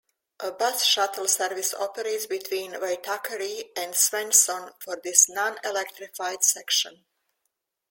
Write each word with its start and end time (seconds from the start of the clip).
A 0.39 0.49
bus 0.51 0.83
shuttle 0.83 1.27
service 1.27 1.75
operates 1.75 2.25
between 2.25 2.71
Waitakere 2.71 3.69
and 3.77 3.93
Swanson 3.93 4.71
for 4.83 4.95
this 5.03 5.29
non-electrified 5.29 6.43
section. 6.43 7.05